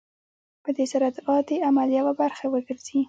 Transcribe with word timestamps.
په 0.63 0.69
دې 0.77 0.85
سره 0.93 1.07
دعا 1.17 1.37
د 1.47 1.49
عمل 1.67 1.89
يوه 1.99 2.13
برخه 2.21 2.45
وګرځي. 2.49 2.99